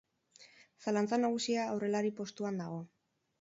Zalantza 0.85 1.19
nagusia 1.25 1.67
aurrelari-postuan 1.75 2.59
dago. 2.65 2.81